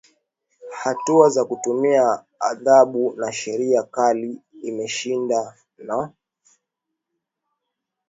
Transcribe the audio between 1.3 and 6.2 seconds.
kutumia adhabu na sheria kali imeshindwa na